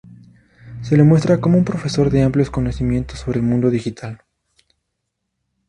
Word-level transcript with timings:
Se 0.81 0.97
le 0.97 1.03
muestra 1.03 1.39
como 1.39 1.59
un 1.59 1.63
profesor 1.63 2.09
de 2.09 2.23
amplios 2.23 2.49
conocimientos 2.49 3.19
sobre 3.19 3.37
el 3.39 3.45
Mundo 3.45 3.69
Digital. 3.69 4.23